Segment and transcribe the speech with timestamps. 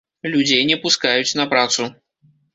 [0.35, 1.89] Людзей не пускаюць на працу.